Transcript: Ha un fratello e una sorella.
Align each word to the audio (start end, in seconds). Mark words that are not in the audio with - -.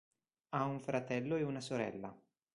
Ha 0.55 0.63
un 0.65 0.79
fratello 0.79 1.35
e 1.35 1.43
una 1.43 1.61
sorella. 1.61 2.11